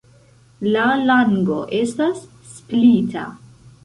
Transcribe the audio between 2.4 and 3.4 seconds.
splita.